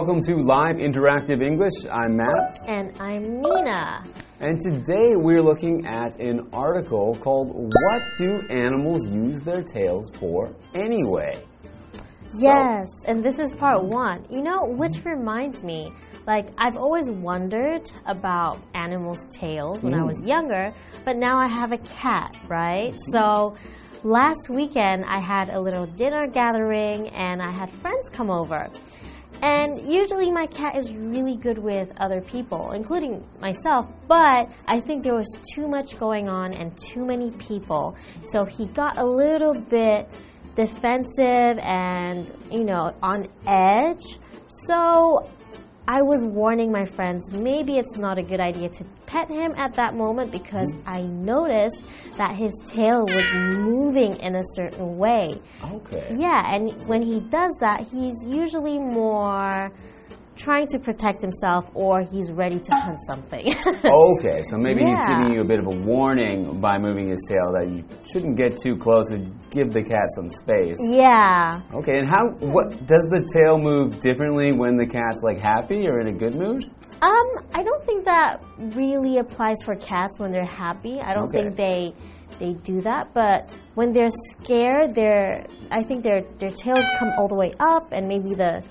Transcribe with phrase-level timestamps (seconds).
[0.00, 1.74] Welcome to Live Interactive English.
[1.92, 2.64] I'm Matt.
[2.66, 4.02] And I'm Nina.
[4.40, 10.54] And today we're looking at an article called What Do Animals Use Their Tails For
[10.74, 11.44] Anyway?
[12.38, 14.24] Yes, and this is part one.
[14.30, 15.92] You know, which reminds me,
[16.26, 20.06] like, I've always wondered about animals' tails when I hmm.
[20.06, 20.72] was younger,
[21.04, 22.94] but now I have a cat, right?
[23.12, 23.54] So,
[24.02, 28.70] last weekend I had a little dinner gathering and I had friends come over.
[29.42, 35.02] And usually my cat is really good with other people, including myself, but I think
[35.02, 37.96] there was too much going on and too many people.
[38.24, 40.08] So he got a little bit
[40.56, 44.04] defensive and, you know, on edge.
[44.48, 45.30] So
[45.92, 49.74] I was warning my friends maybe it's not a good idea to pet him at
[49.74, 50.88] that moment because mm-hmm.
[50.88, 51.82] I noticed
[52.16, 53.24] that his tail was
[53.58, 55.42] moving in a certain way.
[55.64, 56.14] Okay.
[56.16, 59.72] Yeah, and when he does that, he's usually more
[60.40, 63.54] trying to protect himself or he's ready to hunt something.
[63.84, 67.52] Okay, so maybe he's giving you a bit of a warning by moving his tail
[67.58, 70.76] that you shouldn't get too close and give the cat some space.
[70.80, 71.60] yeah.
[71.74, 75.98] Okay, and how what does the tail move differently when the cat's like happy or
[76.00, 76.64] in a good mood?
[77.02, 81.00] Um, I don't think that really applies for cats when they're happy.
[81.00, 81.42] I don't Okay.
[81.44, 81.94] think they
[82.38, 87.28] they do that, but when they're scared, their I think their their tails come all
[87.28, 88.62] the way up and maybe the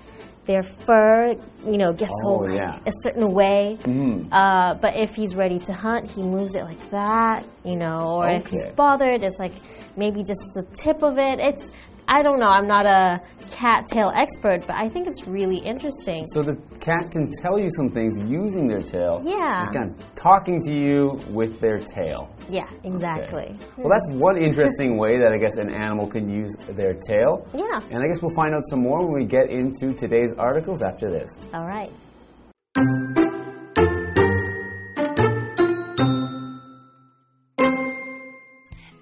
[0.50, 2.80] their fur, you know, gets Oh, all yeah.
[2.84, 3.78] a certain way.
[3.84, 4.28] Mm.
[4.32, 8.28] Uh, but if he's ready to hunt, he moves it like that, you know, or
[8.30, 9.52] if he's bothered, it's like
[9.96, 11.40] maybe just the tip of it.
[11.40, 11.70] It's,
[12.12, 13.22] I don't know, I'm not a
[13.52, 16.26] cat tail expert, but I think it's really interesting.
[16.34, 19.22] So the cat can tell you some things using their tail.
[19.24, 19.66] Yeah.
[19.66, 22.34] and Kind of talking to you with their tail.
[22.50, 23.56] Yeah, exactly.
[23.78, 27.48] Well, that's one interesting way that I guess an animal can use their tail.
[27.54, 27.80] Yeah.
[27.92, 31.12] And I guess we'll find out some more when we get into today's articles after
[31.12, 31.38] this.
[31.54, 31.92] All right.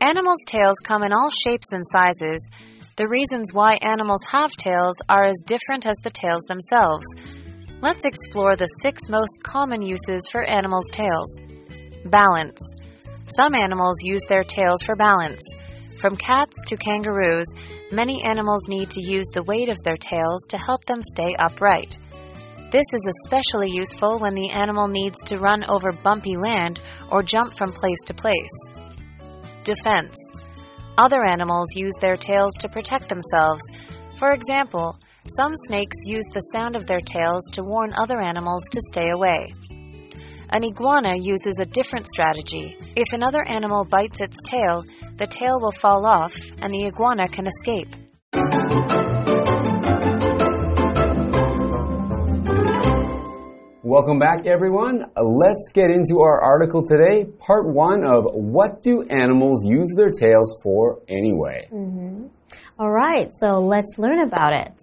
[0.01, 2.49] Animals' tails come in all shapes and sizes.
[2.97, 7.05] The reasons why animals have tails are as different as the tails themselves.
[7.79, 11.39] Let's explore the six most common uses for animals' tails.
[12.05, 12.59] Balance.
[13.27, 15.43] Some animals use their tails for balance.
[16.01, 17.45] From cats to kangaroos,
[17.91, 21.99] many animals need to use the weight of their tails to help them stay upright.
[22.71, 26.79] This is especially useful when the animal needs to run over bumpy land
[27.11, 28.57] or jump from place to place.
[29.63, 30.17] Defense.
[30.97, 33.61] Other animals use their tails to protect themselves.
[34.17, 34.97] For example,
[35.35, 39.53] some snakes use the sound of their tails to warn other animals to stay away.
[40.49, 42.77] An iguana uses a different strategy.
[42.95, 44.83] If another animal bites its tail,
[45.17, 47.89] the tail will fall off and the iguana can escape.
[53.87, 55.03] Welcome back, everyone.
[55.15, 60.09] Uh, Let's get into our article today, part one of What Do Animals Use Their
[60.09, 61.69] Tails For Anyway?
[62.77, 64.73] All right, so let's learn about it.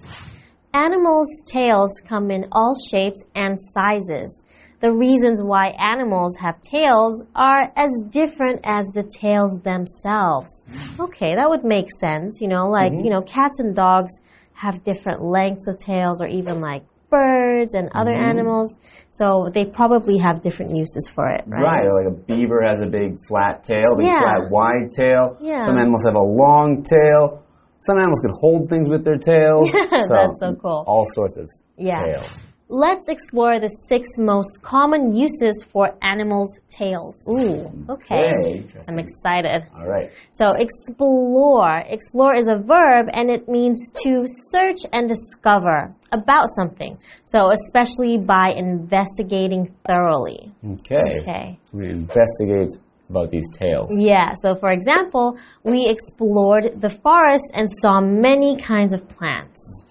[0.72, 4.42] Animals' tails come in all shapes and sizes.
[4.80, 10.64] The reasons why animals have tails are as different as the tails themselves.
[10.98, 12.40] Okay, that would make sense.
[12.40, 14.14] You know, like, you know, cats and dogs
[14.54, 18.30] have different lengths of tails, or even like birds and other mm-hmm.
[18.30, 18.76] animals.
[19.10, 21.62] So they probably have different uses for it, right?
[21.62, 24.20] Right, like a beaver has a big flat tail, big Yeah.
[24.20, 25.36] flat wide tail.
[25.40, 25.60] Yeah.
[25.60, 27.42] Some animals have a long tail.
[27.78, 29.70] Some animals can hold things with their tails.
[29.74, 30.84] Yeah, so That's so cool.
[30.86, 32.02] All sorts of Yeah.
[32.04, 32.30] tails.
[32.74, 37.14] Let's explore the six most common uses for animals' tails.
[37.30, 38.64] Ooh, okay.
[38.88, 39.62] I'm excited.
[39.76, 40.10] All right.
[40.32, 41.84] So, explore.
[41.86, 46.98] Explore is a verb and it means to search and discover about something.
[47.22, 50.50] So, especially by investigating thoroughly.
[50.64, 51.20] Okay.
[51.20, 51.58] Okay.
[51.70, 52.72] So we investigate
[53.08, 53.90] about these tails.
[53.96, 59.84] Yeah, so for example, we explored the forest and saw many kinds of plants.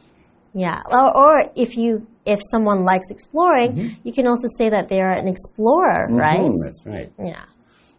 [0.54, 5.02] Yeah, or, or if you if someone likes exploring, you can also say that they
[5.02, 6.40] are an explorer, right?
[6.40, 7.12] Mhm, that's right.
[7.20, 7.44] Yeah.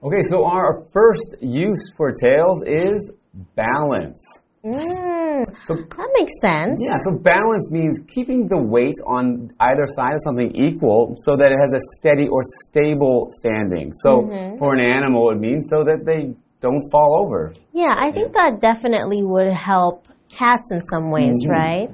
[0.02, 3.12] Okay, so our first use for tails is
[3.56, 4.20] balance.
[4.64, 6.80] Mm, So that makes sense.
[6.82, 11.52] yeah, so balance means keeping the weight on either side of something equal so that
[11.52, 13.92] it has a steady or stable standing.
[13.92, 14.26] So
[14.58, 17.52] for an animal, it means so that they don't fall over.
[17.72, 21.50] Yeah, I think that definitely would help cats in some ways, Mhm.
[21.50, 21.90] right?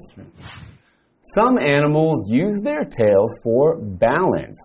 [1.20, 4.58] Some animals use their tails for balance.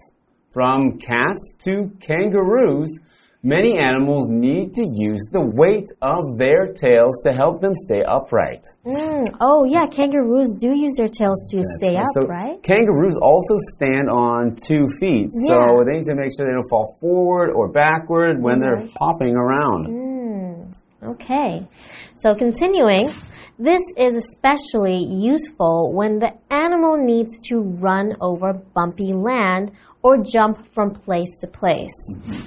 [0.51, 2.99] From cats to kangaroos,
[3.45, 8.65] Many animals need to use the weight of their tails to help them stay upright.
[8.83, 9.37] Mm.
[9.39, 12.57] Oh, yeah, kangaroos do use their tails to stay up, so right?
[12.63, 16.89] Kangaroos also stand on two feet, so they need to make sure they don't fall
[16.99, 20.73] forward or backward when they're hopping around.
[21.03, 21.67] Okay,
[22.15, 23.13] so continuing,
[23.57, 29.71] this is especially useful when the animal needs to run over bumpy land
[30.03, 31.95] or jump from place to place.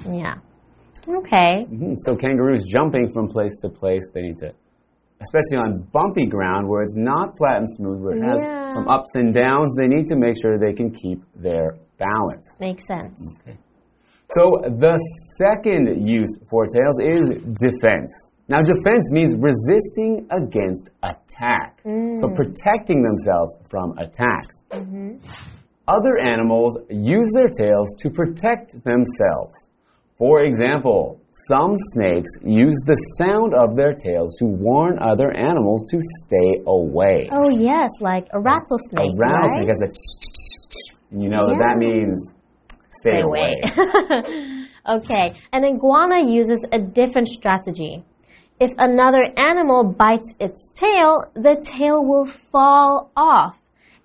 [0.07, 0.35] Yeah.
[1.07, 1.65] Okay.
[1.69, 1.95] Mhm.
[1.97, 4.51] So kangaroos jumping from place to place, they need to,
[5.21, 8.69] especially on bumpy ground where it's not flat and smooth, where it has Yeah.
[8.69, 12.55] some ups and downs, they need to make sure they can keep their balance.
[12.59, 13.17] Makes sense.
[13.41, 13.57] Okay.
[14.29, 14.95] So the
[15.39, 18.31] second use for tails is defense.
[18.49, 21.79] Now, defense means resisting against attack.
[21.83, 22.35] So mm.
[22.35, 24.63] protecting themselves from attacks.
[24.71, 25.17] Mm-hmm.
[25.87, 29.69] Other animals use their tails to protect themselves.
[30.17, 35.99] For example, some snakes use the sound of their tails to warn other animals to
[36.25, 37.29] stay away.
[37.31, 39.13] Oh, yes, like a rattlesnake.
[39.13, 39.75] a rattlesnake right?
[39.79, 42.33] has a and you know that that means
[42.89, 43.55] stay, Stay away.
[43.63, 44.67] away.
[44.97, 48.03] okay, an iguana uses a different strategy.
[48.59, 53.55] If another animal bites its tail, the tail will fall off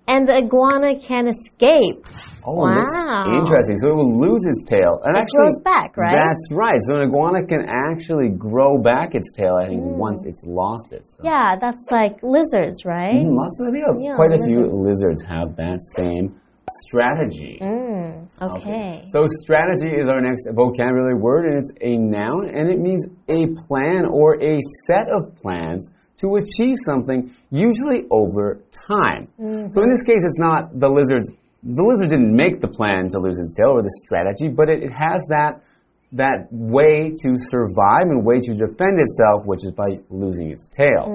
[0.07, 2.05] and the iguana can escape.
[2.47, 2.75] Oh, Wow.
[2.75, 3.75] that's interesting.
[3.77, 5.01] So it will lose its tail.
[5.03, 6.13] And It actually, grows back, right?
[6.15, 6.77] That's right.
[6.87, 9.97] So an iguana can actually grow back its tail, I think, Mm.
[9.97, 11.01] once it's lost it.
[11.05, 11.23] So.
[11.23, 13.15] Yeah, that's like lizards, right?
[13.25, 16.35] Mm, lots of, yeah, Yeah, quite a few lizards have that same
[16.71, 17.59] strategy.
[17.61, 19.05] Mm, okay.
[19.09, 23.47] So strategy is our next vocabulary word, and it's a noun, and it means a
[23.67, 29.27] plan or a set of plans to achieve something, usually over time.
[29.71, 31.31] So in this case, it's not the lizard's.
[31.67, 34.83] The lizard didn't make the plan to lose its tail or the strategy, but it,
[34.83, 35.63] it has that
[36.11, 41.05] that way to survive and way to defend itself, which is by losing its tail.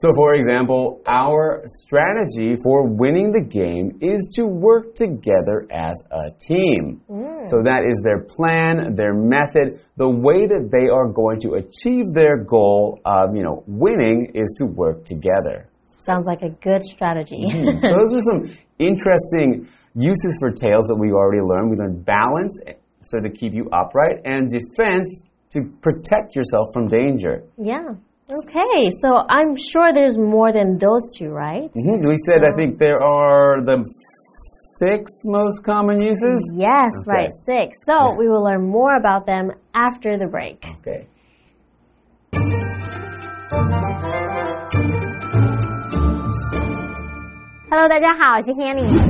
[0.00, 6.30] So, for example, our strategy for winning the game is to work together as a
[6.30, 7.02] team.
[7.10, 7.46] Mm.
[7.46, 12.06] So, that is their plan, their method, the way that they are going to achieve
[12.14, 15.68] their goal of, you know, winning is to work together.
[15.98, 17.44] Sounds like a good strategy.
[17.52, 17.78] Mm.
[17.82, 21.72] so, those are some interesting uses for tails that we already learned.
[21.72, 22.58] We learned balance,
[23.02, 27.42] so to keep you upright, and defense to protect yourself from danger.
[27.58, 27.96] yeah.
[28.29, 31.69] Okay, so I'm sure there's more than those two, right?
[31.75, 32.07] Mhm.
[32.07, 33.83] We said, I think there are the
[34.79, 36.41] six most common uses.
[36.57, 37.17] Yes, Okay.
[37.17, 37.77] right, six.
[37.85, 40.65] So we will learn more about them after the break.
[40.81, 41.05] Okay.
[47.69, 49.08] Hello，大家好，我是 Hanny。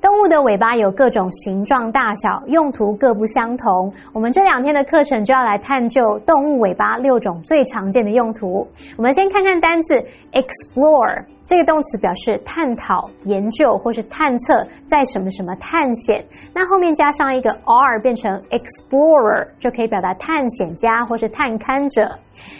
[0.00, 3.92] 动物的尾巴有各种形状、大小，用途各不相同。
[4.14, 8.66] 我们这两天的课程就要来探究动物尾巴六种最常见的用途。
[8.96, 9.94] 我们先看看单字
[10.32, 16.24] explore 这个动词表示探讨、研究或是探测，在什么什么探险。
[16.54, 22.10] 那后面加上一个 r 变成 explorer，就可以表达探险家或是探勘者。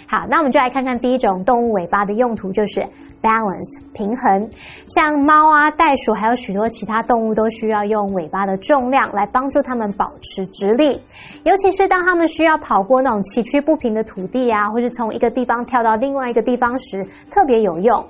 [0.06, 2.86] 好，那我们就来看看第一种动物尾巴的用途，就是
[3.22, 4.50] balance 平衡。
[4.86, 11.00] 像猫啊、袋鼠，还有许多其他动物都需要用尾巴的重量来帮助它们保持直立，
[11.44, 18.04] 尤其是当它们需要跑过那种崎岖不平的土地啊，或是从一个地方跳到另外一个地方时，特别有用。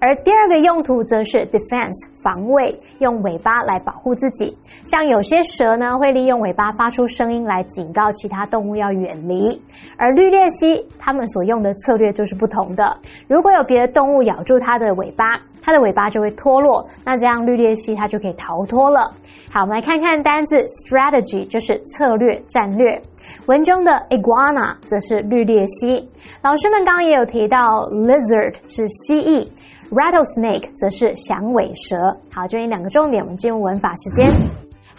[0.00, 1.92] 而第二个用途则是 defense
[2.22, 4.56] 防卫，用尾巴来保护自己。
[4.84, 9.60] 像有些蛇呢，会利用尾巴发出声音来警告其他动物要远离。
[9.96, 12.96] 而绿鬣蜥它们所用的策略就是不同的。
[13.28, 15.24] 如果有别的动物咬住它的尾巴，
[15.60, 19.12] 它的尾巴就会脱落，那这样绿鬣蜥它就可以逃脱了。
[19.50, 23.00] 好，我们来看看单字 strategy，就是策略、战略。
[23.46, 26.08] 文中的 iguana 则是绿鬣蜥。
[26.42, 27.58] 老师们刚刚也有提到
[27.90, 29.48] lizard 是蜥蜴
[29.90, 32.16] ，rattlesnake 则是响尾蛇。
[32.32, 34.26] 好，这里两个重点，我们进入文法时间。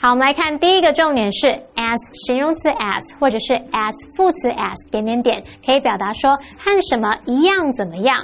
[0.02, 8.16] 好，我们来看第一个重点是 as 形容词 as 或者是 as 副词 as 点点点，可以表达说和什么一样怎么样。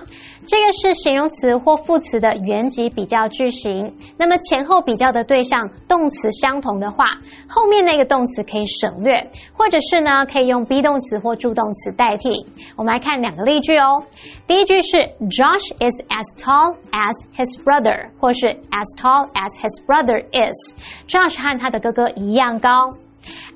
[0.48, 3.96] 这个是形容词或副词的原级比较句型。
[4.18, 7.06] 那么前后比较的对象动词相同的话，
[7.48, 12.46] 后面那个动词可以省略，或者是呢可以用 be 动词或助动词代替。
[12.76, 14.04] 我们来看两个例句哦。
[14.48, 14.98] 第一句是
[15.30, 20.74] Josh is as tall as his brother，或是 as tall as his brother is。
[21.08, 22.94] Josh 和他的哥哥一样高。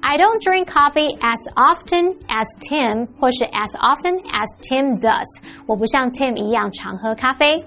[0.00, 5.26] I don't drink coffee as often as Tim，或是 as often as Tim does。
[5.66, 7.64] 我不像 Tim 一样常喝咖啡。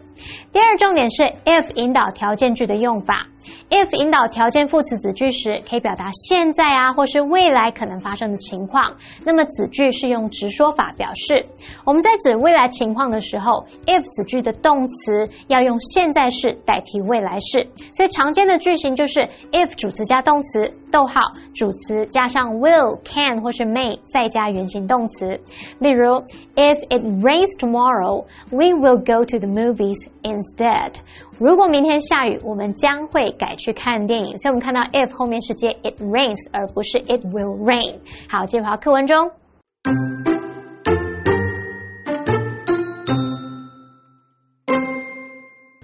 [0.53, 3.27] 第二重点是 if 引导条件句的用法。
[3.71, 8.95] if 引导条件副词子句时，可以表达现在啊，或是未来可能发生的情况。
[9.25, 11.47] 那么子句是用直说法表示。
[11.85, 17.67] 我们在指未来情况的时候，if 子句的动词要用现在式代替未来式。
[17.93, 21.21] 所以常见的句型就是 if 主词加动词，逗号
[21.55, 25.41] 主词加上 will、can 或是 may，再加原形动词。
[25.81, 26.23] 例如
[26.55, 30.96] ，If it rains tomorrow, we will go to the movies instead.
[31.40, 34.38] 如果明天下雨，我们将会改去看电影。
[34.40, 38.00] 所以我们看到 if 后面是接 it rains，而不是 it will rain。
[38.30, 39.32] 好，接回到课文中。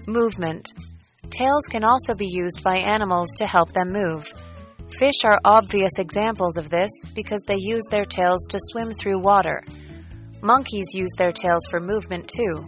[0.05, 0.65] Movement.
[1.29, 4.25] Tails can also be used by animals to help them move.
[4.89, 9.63] Fish are obvious examples of this because they use their tails to swim through water.
[10.43, 12.65] Monkeys use their tails for movement too.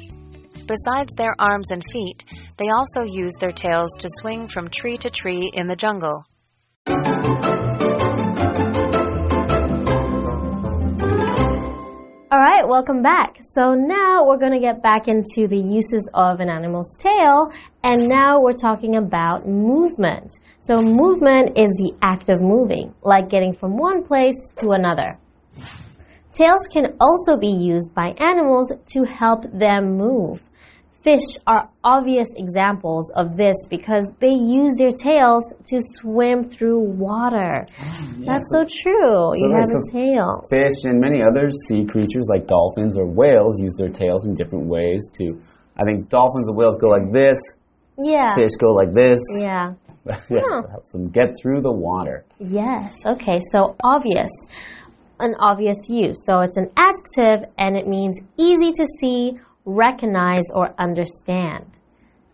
[0.70, 2.22] Besides their arms and feet,
[2.56, 6.22] they also use their tails to swing from tree to tree in the jungle.
[12.30, 13.38] All right, welcome back.
[13.40, 17.50] So now we're going to get back into the uses of an animal's tail,
[17.82, 20.30] and now we're talking about movement.
[20.60, 25.18] So movement is the act of moving, like getting from one place to another.
[26.32, 30.40] Tails can also be used by animals to help them move.
[31.02, 37.66] Fish are obvious examples of this because they use their tails to swim through water.
[37.70, 39.32] Oh, yeah, That's so, true.
[39.34, 40.44] you right, have so a tail.
[40.50, 44.66] Fish and many other sea creatures like dolphins or whales use their tails in different
[44.66, 45.40] ways to.
[45.78, 47.38] I think dolphins and whales go like this.
[48.02, 48.34] Yeah.
[48.34, 49.20] Fish go like this.
[49.40, 49.72] Yeah.
[50.06, 50.62] yeah, Huh.
[50.70, 52.24] helps them get through the water.
[52.38, 52.94] Yes.
[53.06, 53.40] Okay.
[53.52, 54.30] So obvious.
[55.18, 56.24] An obvious use.
[56.26, 61.66] So it's an adjective and it means easy to see, recognize, or understand.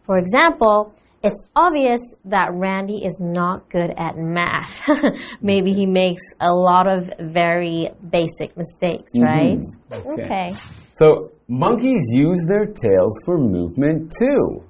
[0.05, 4.73] For example, it's obvious that Randy is not good at math.
[5.43, 9.25] Maybe he makes a lot of very basic mistakes, mm-hmm.
[9.25, 9.65] right?
[9.93, 10.23] Okay.
[10.23, 10.51] okay.
[10.95, 14.65] So monkeys use their tails for movement too.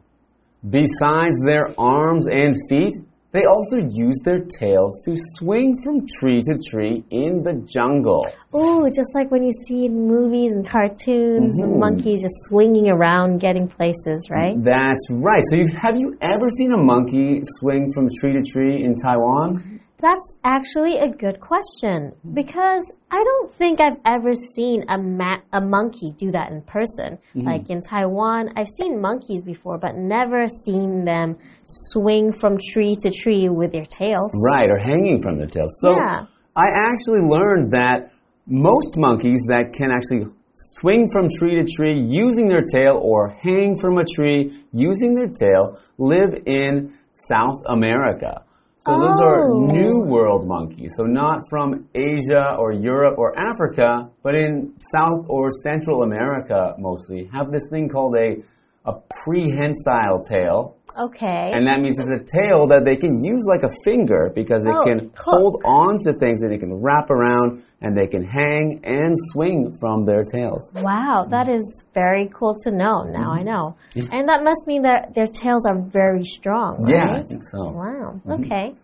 [0.68, 2.96] Besides their arms and feet,
[3.36, 8.26] they also use their tails to swing from tree to tree in the jungle.
[8.54, 11.78] Oh, just like when you see in movies and cartoons, the mm-hmm.
[11.78, 14.56] monkeys just swinging around, getting places, right?
[14.62, 15.42] That's right.
[15.50, 19.75] So, you've, have you ever seen a monkey swing from tree to tree in Taiwan?
[20.00, 25.60] That's actually a good question because I don't think I've ever seen a ma- a
[25.60, 27.18] monkey do that in person.
[27.34, 27.46] Mm-hmm.
[27.46, 33.10] Like in Taiwan, I've seen monkeys before, but never seen them swing from tree to
[33.10, 34.32] tree with their tails.
[34.44, 35.78] Right, or hanging from their tails.
[35.80, 36.26] So, Yeah.
[36.54, 38.12] I actually learned that
[38.46, 43.76] most monkeys that can actually swing from tree to tree using their tail or hang
[43.78, 48.42] from a tree using their tail live in South America.
[48.86, 49.66] So those are Oh.
[49.66, 50.92] New World monkeys.
[50.96, 57.28] So not from Asia or Europe or Africa, but in South or Central America mostly
[57.32, 58.36] have this thing called a
[58.88, 60.76] a prehensile tail.
[60.96, 61.50] Okay.
[61.52, 64.72] And that means it's a tail that they can use like a finger because it
[64.74, 65.18] Oh, can hook.
[65.18, 69.76] hold on to things and it can wrap around and they can hang and swing
[69.80, 70.72] from their tails.
[70.74, 73.02] Wow, that is very cool to know.
[73.04, 73.46] Now I mm-hmm.
[73.46, 73.76] know.
[74.12, 76.94] And that must mean that their tails are very strong, right?
[76.94, 77.64] Yeah, I think so.
[77.64, 78.20] Wow.
[78.26, 78.44] Mm-hmm.
[78.44, 78.74] Okay.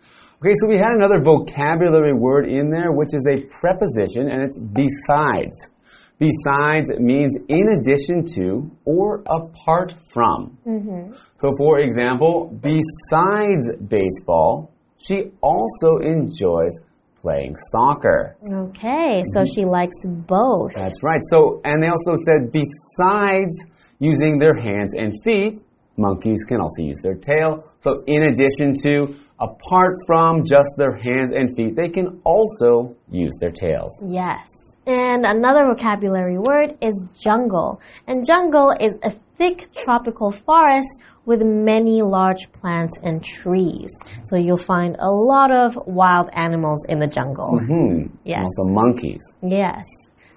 [0.44, 4.58] Okay, so we had another vocabulary word in there, which is a preposition, and it's
[4.58, 5.70] besides.
[6.18, 10.58] Besides means in addition to or apart from.
[10.66, 11.14] Mm-hmm.
[11.36, 16.78] So, for example, besides baseball, she also enjoys
[17.22, 18.36] playing soccer.
[18.44, 19.22] Okay.
[19.32, 19.54] So mm-hmm.
[19.54, 20.74] she likes both.
[20.74, 21.20] That's right.
[21.30, 23.54] So, and they also said besides
[23.98, 25.54] using their hands and feet,
[25.96, 27.64] monkeys can also use their tail.
[27.78, 33.32] So, in addition to, apart from just their hands and feet, they can also use
[33.40, 34.02] their tails.
[34.06, 34.48] Yes.
[34.86, 37.80] And another vocabulary word is jungle.
[38.08, 40.88] And jungle is a thick tropical forest
[41.24, 43.90] with many large plants and trees.
[44.24, 47.58] So you'll find a lot of wild animals in the jungle.
[47.58, 48.14] Hmm.
[48.24, 48.40] Yes.
[48.42, 49.22] Also, monkeys.
[49.42, 49.84] Yes.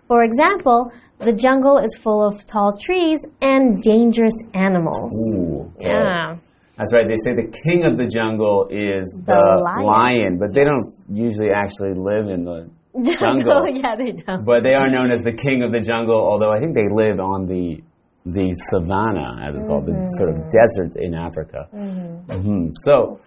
[0.08, 5.12] For example, the jungle is full of tall trees and dangerous animals.
[5.38, 5.72] Ooh.
[5.77, 5.88] okay.
[5.88, 6.38] Yeah.
[6.77, 7.08] That's right.
[7.08, 10.38] They say the king of the jungle is the, The lion.
[10.38, 12.70] but they don't usually actually live in the
[13.20, 13.65] jungle.
[13.68, 14.46] yeah, they don't.
[14.46, 17.20] But they are known as the king of the jungle, although I think they live
[17.20, 17.82] on the
[18.25, 21.67] the savannah, as it's called, the sort of desert in Africa.
[21.74, 22.70] Mhm.
[22.84, 23.20] So,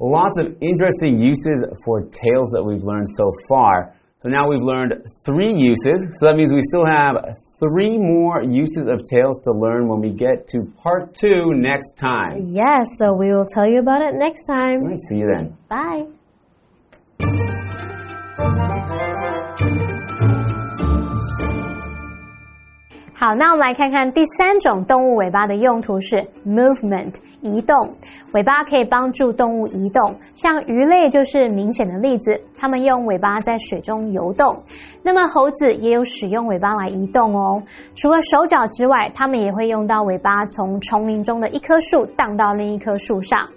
[0.00, 3.92] Lots of interesting uses for tails that we've learned so far.
[4.16, 4.94] So now we've learned
[5.24, 6.18] three uses.
[6.18, 7.14] So that means we still have
[7.60, 12.46] three more uses of tails to learn when we get to part two next time.
[12.48, 14.78] Yes, so we will tell you about it next time.
[14.82, 15.56] All right, see you then.
[15.68, 16.06] Bye.
[23.26, 27.74] 好，那我们来看看第三种动物尾巴的用途是 movement 移动。
[28.32, 34.62] 尾巴可以帮助动物移动，像鱼类就是明显的例子，它们用尾巴在水中游动。
[35.02, 37.62] 那么猴子也有使用尾巴来移动哦。
[37.96, 43.48] 除了手脚之外，它们也会用到尾巴从丛林中的一棵树荡到另一棵树上。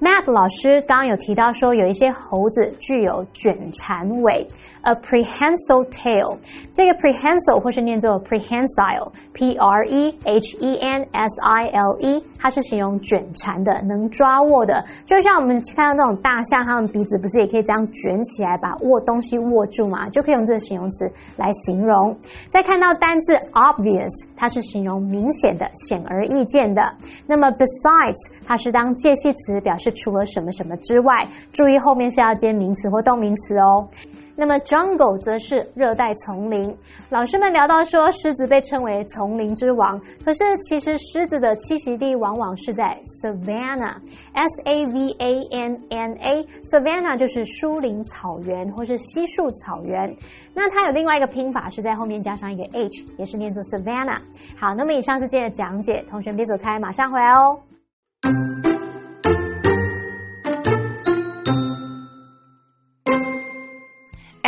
[0.00, 4.48] Matt 老师刚刚有提到说，有一些猴子具有卷蝉尾
[4.82, 6.38] ，a prehensile tail。
[6.72, 14.84] 这个 prehensile 或是念作 prehensile，p r e h e n s i l e，它是形容卷蝉的，能抓握的。
[15.04, 20.08] 就像我们看到那种大象，它们鼻子不是也可以这样卷起来，把握东西握住嘛？
[20.10, 22.16] 就可以用这个形容词来形容。
[22.48, 26.82] 再看到单字 obvious，它是形容明显的、显而易见的。
[27.26, 33.88] 那么 besides，它是当介系词，表示除了什么什么之外，注意后面是要接名词或动名词哦。
[34.34, 36.74] 那么 jungle 则是热带丛林。
[37.10, 50.16] 老师们聊到说，狮子被称为丛林之王，可是其实狮子的栖息地往往是在 savanna，s a v a n n a，savanna 就是疏林草原或是稀树草原。
[50.54, 54.18] 那它有另外一个拼法，是在后面加上一个 h，也是念作 savanna。
[54.58, 57.58] 好，那么以上是今天的讲解，同学别走开，马上回来哦。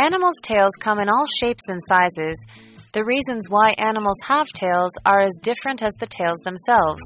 [0.05, 2.37] Animals' tails come in all shapes and sizes.
[2.91, 7.01] The reasons why animals have tails are as different as the tails themselves.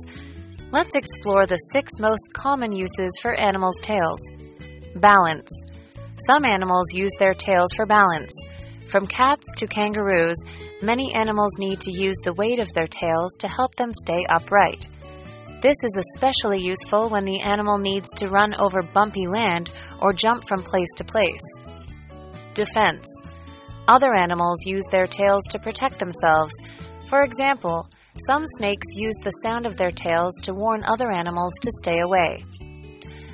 [0.73, 4.19] Let's explore the six most common uses for animals' tails.
[4.97, 5.49] Balance.
[6.27, 8.33] Some animals use their tails for balance.
[8.91, 10.43] From cats to kangaroos,
[10.81, 14.89] many animals need to use the weight of their tails to help them stay upright.
[15.61, 19.69] This is especially useful when the animal needs to run over bumpy land
[20.01, 21.68] or jump from place to place.
[22.53, 23.07] Defense.
[23.87, 26.53] Other animals use their tails to protect themselves.
[27.07, 27.89] For example,
[28.27, 32.43] some snakes use the sound of their tails to warn other animals to stay away.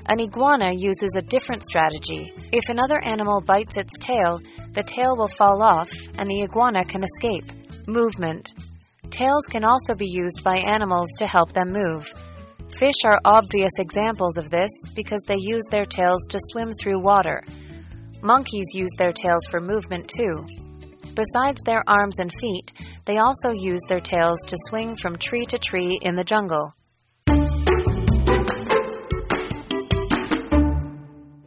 [0.08, 2.32] An iguana uses a different strategy.
[2.52, 4.40] If another animal bites its tail,
[4.74, 7.52] the tail will fall off and the iguana can escape.
[7.88, 8.54] Movement.
[9.10, 12.14] Tails can also be used by animals to help them move.
[12.70, 17.42] Fish are obvious examples of this because they use their tails to swim through water.
[18.26, 20.48] Monkeys use their tails for movement too.
[21.14, 22.72] Besides their arms and feet,
[23.06, 26.74] they also use their tails to swing from tree to tree in the jungle.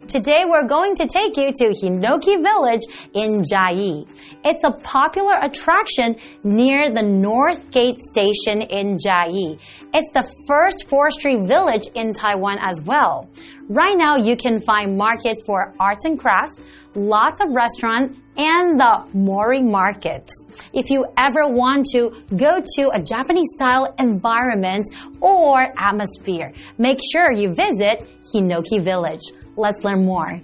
[0.08, 2.80] Today we're going to take you to Hinoki Village
[3.12, 4.08] in Chiayi.
[4.42, 9.60] It's a popular attraction near the North Gate Station in Chiayi.
[9.92, 13.28] It's the first forestry village in Taiwan as well.
[13.68, 16.58] Right now you can find markets for arts and crafts,
[16.94, 20.30] lots of restaurants, and the mori markets.
[20.72, 24.88] If you ever want to go to a Japanese style environment
[25.20, 29.22] or atmosphere, make sure you visit Hinoki Village.
[29.56, 30.40] Let's learn more.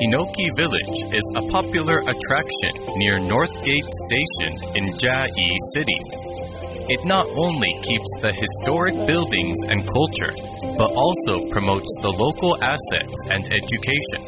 [0.00, 6.19] Hinoki Village is a popular attraction near Northgate Station in Chiayi City.
[6.90, 10.34] It not only keeps the historic buildings and culture,
[10.74, 14.26] but also promotes the local assets and education.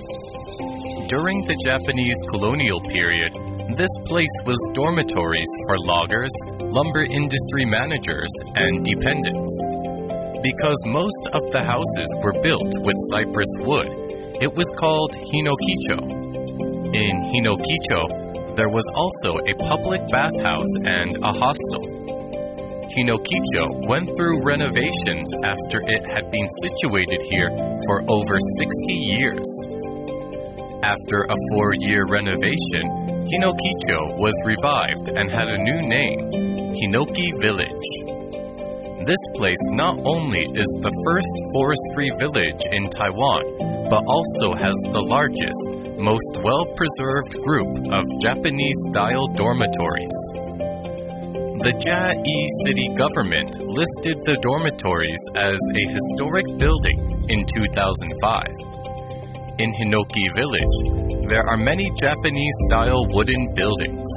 [1.10, 3.34] During the Japanese colonial period,
[3.74, 6.30] this place was dormitories for loggers,
[6.70, 9.50] lumber industry managers, and dependents.
[10.46, 13.90] Because most of the houses were built with cypress wood,
[14.38, 15.98] it was called Hinokicho.
[16.94, 22.01] In Hinokicho, there was also a public bathhouse and a hostel.
[22.92, 27.48] Hinokicho went through renovations after it had been situated here
[27.88, 29.48] for over 60 years.
[30.84, 32.84] After a four year renovation,
[33.32, 36.20] Hinokicho was revived and had a new name
[36.76, 37.88] Hinoki Village.
[39.08, 45.00] This place not only is the first forestry village in Taiwan, but also has the
[45.00, 50.41] largest, most well preserved group of Japanese style dormitories.
[51.62, 56.98] The Chiayi city government listed the dormitories as a historic building
[57.30, 59.62] in 2005.
[59.62, 64.10] In Hinoki Village, there are many Japanese style wooden buildings.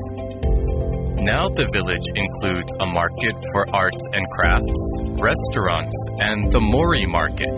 [1.21, 4.81] Now the village includes a market for arts and crafts,
[5.21, 5.93] restaurants,
[6.25, 7.53] and the Mori market.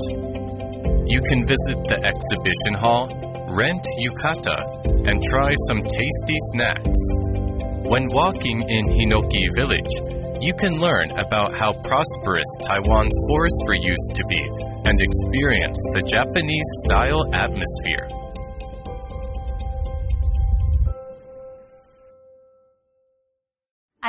[1.08, 3.08] You can visit the exhibition hall,
[3.56, 7.47] rent yukata, and try some tasty snacks.
[7.88, 9.88] When walking in Hinoki Village,
[10.42, 14.44] you can learn about how prosperous Taiwan's forestry used to be
[14.86, 18.27] and experience the Japanese style atmosphere.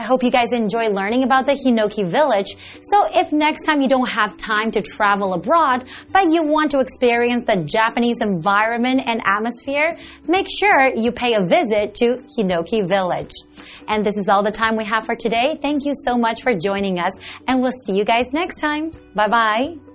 [0.08, 2.56] Hope you guys enjoy learning about the Hinoki village.
[2.80, 6.80] So if next time you don't have time to travel abroad, but you want to
[6.80, 13.34] experience the Japanese environment and atmosphere, make sure you pay a visit to Hinoki village.
[13.86, 15.58] And this is all the time we have for today.
[15.60, 17.12] Thank you so much for joining us
[17.46, 18.92] and we'll see you guys next time.
[19.14, 19.87] Bye bye.